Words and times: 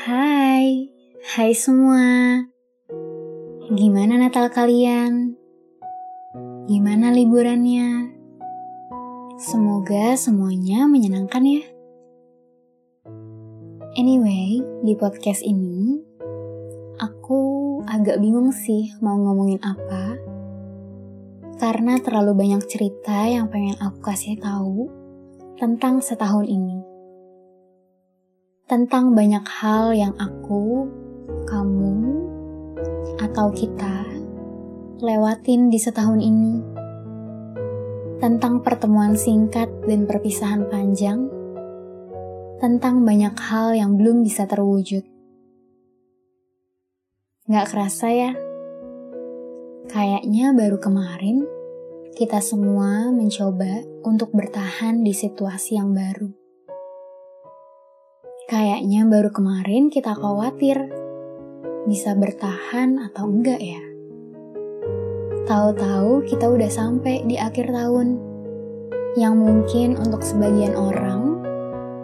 Hai, 0.00 0.88
hai 1.36 1.52
semua. 1.52 2.40
Gimana 3.68 4.16
Natal 4.16 4.48
kalian? 4.48 5.36
Gimana 6.64 7.12
liburannya? 7.12 8.08
Semoga 9.36 10.16
semuanya 10.16 10.88
menyenangkan 10.88 11.44
ya. 11.44 11.64
Anyway, 14.00 14.64
di 14.80 14.96
podcast 14.96 15.44
ini 15.44 16.00
aku 16.96 17.84
agak 17.84 18.24
bingung 18.24 18.56
sih 18.56 18.96
mau 19.04 19.20
ngomongin 19.20 19.60
apa. 19.60 20.16
Karena 21.60 22.00
terlalu 22.00 22.48
banyak 22.48 22.64
cerita 22.72 23.28
yang 23.28 23.52
pengen 23.52 23.76
aku 23.76 24.00
kasih 24.00 24.40
tahu 24.40 24.88
tentang 25.60 26.00
setahun 26.00 26.48
ini 26.48 26.89
tentang 28.70 29.18
banyak 29.18 29.42
hal 29.50 29.90
yang 29.98 30.14
aku, 30.14 30.86
kamu, 31.42 32.22
atau 33.18 33.50
kita 33.50 34.06
lewatin 35.02 35.66
di 35.66 35.74
setahun 35.74 36.22
ini. 36.22 36.62
Tentang 38.22 38.62
pertemuan 38.62 39.18
singkat 39.18 39.66
dan 39.90 40.06
perpisahan 40.06 40.70
panjang, 40.70 41.26
tentang 42.62 43.02
banyak 43.02 43.34
hal 43.42 43.74
yang 43.74 43.98
belum 43.98 44.22
bisa 44.22 44.46
terwujud. 44.46 45.02
Gak 47.50 47.74
kerasa 47.74 48.06
ya? 48.14 48.32
Kayaknya 49.90 50.54
baru 50.54 50.78
kemarin 50.78 51.42
kita 52.14 52.38
semua 52.38 53.10
mencoba 53.10 53.82
untuk 54.06 54.30
bertahan 54.30 55.02
di 55.02 55.10
situasi 55.10 55.74
yang 55.74 55.90
baru 55.90 56.39
Kayaknya 58.50 59.06
baru 59.06 59.30
kemarin 59.30 59.94
kita 59.94 60.10
khawatir 60.10 60.90
bisa 61.86 62.18
bertahan 62.18 62.98
atau 62.98 63.30
enggak 63.30 63.62
ya. 63.62 63.78
Tahu-tahu 65.46 66.26
kita 66.26 66.50
udah 66.50 66.66
sampai 66.66 67.22
di 67.30 67.38
akhir 67.38 67.70
tahun 67.70 68.18
yang 69.14 69.38
mungkin 69.38 69.94
untuk 70.02 70.26
sebagian 70.26 70.74
orang 70.74 71.46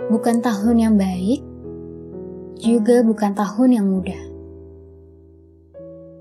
bukan 0.06 0.38
tahun 0.38 0.78
yang 0.78 0.94
baik, 0.94 1.42
juga 2.62 3.03
bukan 3.03 3.34
tahun 3.34 3.83
yang 3.83 3.91
mudah. 3.91 4.22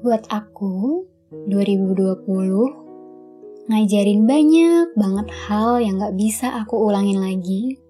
Buat 0.01 0.25
aku, 0.33 1.05
2020 1.53 3.69
ngajarin 3.69 4.25
banyak 4.25 4.89
banget 4.97 5.27
hal 5.45 5.85
yang 5.85 6.01
gak 6.01 6.17
bisa 6.17 6.49
aku 6.65 6.81
ulangin 6.81 7.21
lagi 7.21 7.84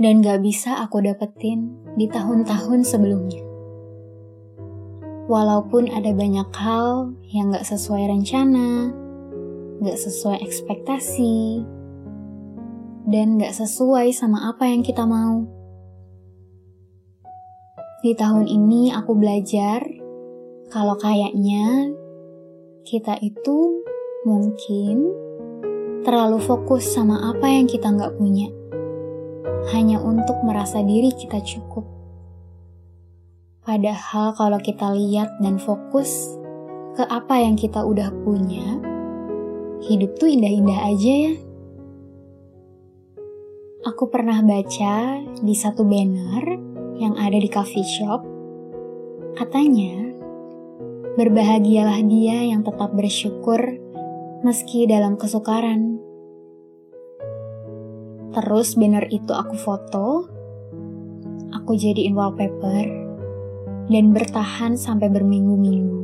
dan 0.00 0.24
gak 0.24 0.40
bisa 0.40 0.80
aku 0.80 1.04
dapetin 1.04 1.76
di 2.00 2.08
tahun-tahun 2.08 2.88
sebelumnya. 2.88 3.44
Walaupun 5.28 5.92
ada 5.92 6.10
banyak 6.16 6.48
hal 6.56 7.12
yang 7.28 7.52
gak 7.52 7.68
sesuai 7.68 8.08
rencana, 8.08 8.90
gak 9.84 10.00
sesuai 10.00 10.40
ekspektasi, 10.40 11.62
dan 13.12 13.36
gak 13.36 13.52
sesuai 13.52 14.16
sama 14.16 14.48
apa 14.48 14.72
yang 14.72 14.80
kita 14.80 15.04
mau. 15.04 15.44
Di 18.00 18.16
tahun 18.16 18.48
ini 18.48 18.96
aku 18.96 19.12
belajar 19.12 19.84
kalau 20.72 20.96
kayaknya 20.96 21.92
kita 22.88 23.20
itu 23.20 23.84
mungkin 24.24 25.12
terlalu 26.00 26.40
fokus 26.40 26.88
sama 26.88 27.28
apa 27.28 27.44
yang 27.44 27.68
kita 27.68 27.92
nggak 27.92 28.16
punya 28.16 28.48
hanya 29.72 30.02
untuk 30.02 30.40
merasa 30.42 30.82
diri 30.82 31.12
kita 31.14 31.38
cukup. 31.44 31.86
Padahal 33.60 34.34
kalau 34.34 34.58
kita 34.58 34.90
lihat 34.96 35.36
dan 35.38 35.60
fokus 35.60 36.34
ke 36.98 37.06
apa 37.06 37.38
yang 37.38 37.54
kita 37.54 37.84
udah 37.84 38.10
punya, 38.26 38.80
hidup 39.84 40.16
tuh 40.18 40.32
indah-indah 40.32 40.80
aja 40.90 41.12
ya. 41.30 41.34
Aku 43.88 44.12
pernah 44.12 44.42
baca 44.44 45.24
di 45.40 45.54
satu 45.56 45.86
banner 45.86 46.44
yang 47.00 47.16
ada 47.16 47.38
di 47.40 47.48
coffee 47.48 47.86
shop, 47.86 48.20
katanya, 49.38 50.12
berbahagialah 51.16 52.00
dia 52.04 52.44
yang 52.44 52.60
tetap 52.60 52.92
bersyukur 52.92 53.60
meski 54.44 54.84
dalam 54.88 55.16
kesukaran 55.16 56.00
Terus 58.30 58.78
banner 58.78 59.10
itu 59.10 59.34
aku 59.34 59.58
foto, 59.58 60.06
aku 61.50 61.74
jadiin 61.74 62.14
wallpaper, 62.14 62.86
dan 63.90 64.14
bertahan 64.14 64.78
sampai 64.78 65.10
berminggu-minggu. 65.10 66.02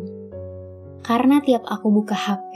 Karena 1.06 1.38
tiap 1.38 1.62
aku 1.70 1.86
buka 1.94 2.18
HP, 2.18 2.50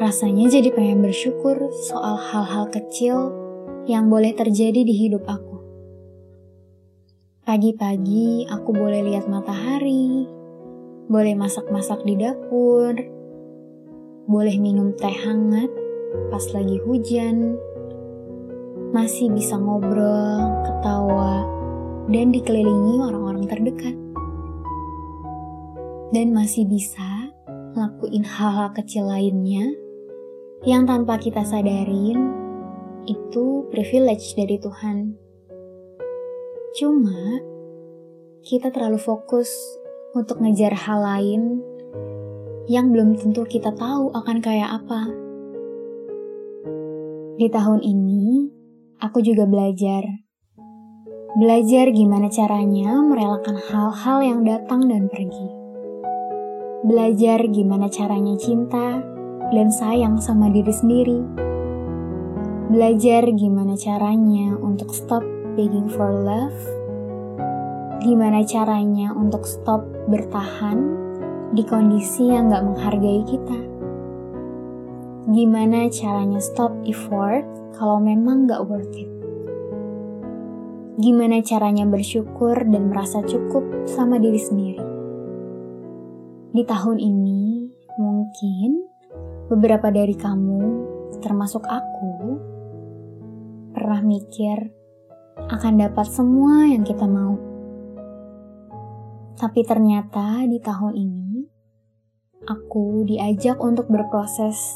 rasanya 0.00 0.48
jadi 0.48 0.72
pengen 0.72 1.04
bersyukur 1.04 1.60
soal 1.84 2.16
hal-hal 2.16 2.72
kecil 2.72 3.36
yang 3.84 4.08
boleh 4.08 4.32
terjadi 4.32 4.80
di 4.80 4.94
hidup 4.96 5.28
aku. 5.28 5.56
Pagi-pagi 7.44 8.48
aku 8.48 8.70
boleh 8.72 9.04
lihat 9.12 9.28
matahari, 9.28 10.24
boleh 11.06 11.36
masak-masak 11.36 12.00
di 12.02 12.16
dapur, 12.16 12.96
boleh 14.26 14.56
minum 14.56 14.96
teh 14.96 15.12
hangat 15.12 15.70
pas 16.32 16.42
lagi 16.50 16.80
hujan, 16.82 17.54
masih 18.94 19.32
bisa 19.34 19.58
ngobrol, 19.58 20.62
ketawa, 20.66 21.42
dan 22.06 22.30
dikelilingi 22.30 23.02
orang-orang 23.02 23.46
terdekat. 23.50 23.96
Dan 26.14 26.30
masih 26.30 26.66
bisa 26.70 27.34
lakuin 27.74 28.22
hal-hal 28.22 28.70
kecil 28.72 29.10
lainnya 29.10 29.74
yang 30.64 30.86
tanpa 30.86 31.18
kita 31.18 31.44
sadarin 31.44 32.32
itu 33.06 33.66
privilege 33.70 34.34
dari 34.34 34.56
Tuhan. 34.58 35.14
Cuma 36.78 37.42
kita 38.46 38.70
terlalu 38.70 38.98
fokus 38.98 39.50
untuk 40.14 40.38
ngejar 40.40 40.72
hal 40.72 41.02
lain 41.02 41.42
yang 42.66 42.90
belum 42.90 43.14
tentu 43.18 43.46
kita 43.46 43.74
tahu 43.74 44.10
akan 44.14 44.38
kayak 44.42 44.82
apa. 44.82 45.10
Di 47.36 47.46
tahun 47.52 47.84
ini, 47.84 48.55
aku 49.00 49.20
juga 49.20 49.44
belajar. 49.44 50.04
Belajar 51.36 51.92
gimana 51.92 52.32
caranya 52.32 52.96
merelakan 52.96 53.60
hal-hal 53.60 54.18
yang 54.24 54.40
datang 54.40 54.88
dan 54.88 55.12
pergi. 55.12 55.48
Belajar 56.86 57.44
gimana 57.52 57.92
caranya 57.92 58.40
cinta 58.40 59.04
dan 59.52 59.68
sayang 59.68 60.16
sama 60.16 60.48
diri 60.48 60.72
sendiri. 60.72 61.20
Belajar 62.72 63.28
gimana 63.36 63.76
caranya 63.76 64.56
untuk 64.56 64.96
stop 64.96 65.22
begging 65.60 65.92
for 65.92 66.08
love. 66.08 66.56
Gimana 68.00 68.46
caranya 68.48 69.12
untuk 69.12 69.44
stop 69.44 69.84
bertahan 70.08 70.78
di 71.52 71.62
kondisi 71.68 72.32
yang 72.32 72.48
gak 72.48 72.64
menghargai 72.64 73.22
kita 73.28 73.65
gimana 75.26 75.90
caranya 75.90 76.38
stop 76.38 76.70
effort 76.86 77.42
kalau 77.74 77.98
memang 77.98 78.46
gak 78.46 78.62
worth 78.62 78.94
it. 78.94 79.10
Gimana 81.02 81.42
caranya 81.42 81.82
bersyukur 81.82 82.54
dan 82.62 82.88
merasa 82.88 83.26
cukup 83.26 83.66
sama 83.90 84.22
diri 84.22 84.38
sendiri. 84.38 84.84
Di 86.54 86.62
tahun 86.62 87.02
ini, 87.02 87.68
mungkin 87.98 88.86
beberapa 89.50 89.90
dari 89.90 90.14
kamu, 90.14 90.62
termasuk 91.20 91.66
aku, 91.66 92.38
pernah 93.74 94.00
mikir 94.06 94.56
akan 95.52 95.74
dapat 95.84 96.06
semua 96.06 96.70
yang 96.70 96.86
kita 96.86 97.04
mau. 97.04 97.34
Tapi 99.36 99.60
ternyata 99.68 100.48
di 100.48 100.56
tahun 100.62 100.94
ini, 100.96 101.44
aku 102.48 103.04
diajak 103.04 103.60
untuk 103.60 103.90
berproses 103.92 104.72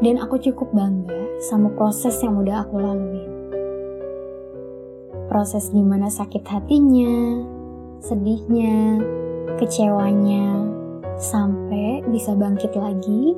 dan 0.00 0.16
aku 0.16 0.40
cukup 0.40 0.72
bangga 0.72 1.20
sama 1.44 1.68
proses 1.76 2.16
yang 2.24 2.40
udah 2.40 2.64
aku 2.64 2.76
lalui. 2.80 3.24
Proses 5.28 5.70
gimana 5.70 6.10
sakit 6.10 6.42
hatinya, 6.42 7.44
sedihnya, 8.02 8.98
kecewanya, 9.60 10.66
sampai 11.20 12.02
bisa 12.08 12.34
bangkit 12.34 12.74
lagi 12.74 13.36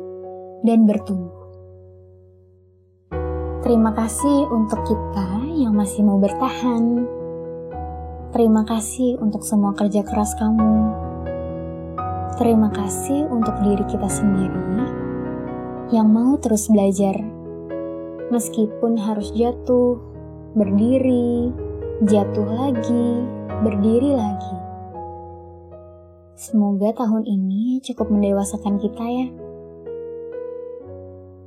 dan 0.63 0.87
bertumbuh. 0.87 1.43
Terima 3.63 3.95
kasih 3.95 4.47
untuk 4.51 4.83
kita 4.87 5.29
yang 5.59 5.75
masih 5.75 6.03
mau 6.07 6.19
bertahan. 6.19 7.07
Terima 8.33 8.65
kasih 8.65 9.21
untuk 9.21 9.45
semua 9.45 9.77
kerja 9.77 10.01
keras 10.03 10.33
kamu. 10.41 10.75
Terima 12.41 12.73
kasih 12.73 13.29
untuk 13.29 13.55
diri 13.61 13.85
kita 13.87 14.09
sendiri 14.09 15.02
yang 15.91 16.07
mau 16.13 16.39
terus 16.39 16.71
belajar. 16.71 17.19
Meskipun 18.31 19.01
harus 19.01 19.35
jatuh, 19.35 19.99
berdiri, 20.55 21.51
jatuh 22.07 22.47
lagi, 22.47 23.09
berdiri 23.67 24.15
lagi. 24.15 24.57
Semoga 26.39 26.91
tahun 26.95 27.23
ini 27.23 27.79
cukup 27.87 28.11
mendewasakan 28.11 28.79
kita 28.83 29.05
ya. 29.07 29.29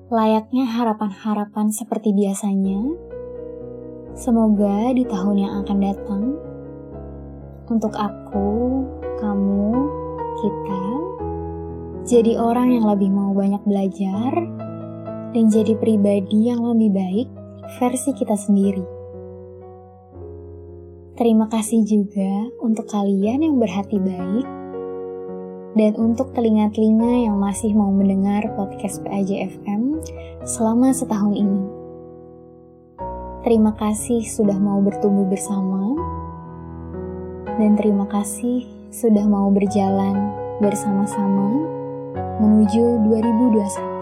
Layaknya 0.07 0.69
harapan-harapan 0.69 1.73
seperti 1.73 2.13
biasanya, 2.13 2.93
semoga 4.13 4.93
di 4.93 5.03
tahun 5.03 5.35
yang 5.41 5.53
akan 5.65 5.77
datang, 5.81 6.23
untuk 7.67 7.91
aku, 7.97 8.85
kamu, 9.17 9.73
kita, 10.39 10.85
jadi 12.05 12.37
orang 12.37 12.69
yang 12.77 12.85
lebih 12.85 13.09
mau 13.09 13.33
banyak 13.33 13.65
belajar, 13.65 14.31
dan 15.35 15.51
jadi 15.51 15.75
pribadi 15.75 16.47
yang 16.47 16.63
lebih 16.63 16.95
baik 16.95 17.27
versi 17.75 18.15
kita 18.15 18.39
sendiri. 18.39 18.85
Terima 21.19 21.51
kasih 21.51 21.83
juga 21.83 22.47
untuk 22.63 22.87
kalian 22.87 23.43
yang 23.43 23.55
berhati 23.59 23.99
baik 23.99 24.47
dan 25.75 25.91
untuk 25.99 26.31
telinga-telinga 26.31 27.27
yang 27.27 27.35
masih 27.35 27.75
mau 27.75 27.91
mendengar 27.91 28.47
podcast 28.55 29.03
PAJ 29.03 29.51
selama 30.47 30.95
setahun 30.95 31.35
ini. 31.35 31.63
Terima 33.43 33.75
kasih 33.75 34.23
sudah 34.23 34.55
mau 34.55 34.79
bertumbuh 34.79 35.27
bersama 35.27 35.99
dan 37.59 37.75
terima 37.75 38.07
kasih 38.07 38.63
sudah 38.91 39.23
mau 39.27 39.51
berjalan 39.51 40.31
bersama-sama 40.63 41.75
menuju 42.39 42.99
2021. 42.99 43.94